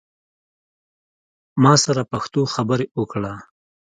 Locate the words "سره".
1.83-2.01